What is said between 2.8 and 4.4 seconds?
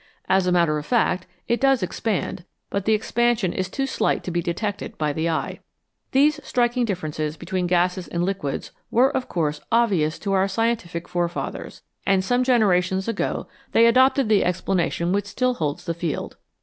the expansion is too slight to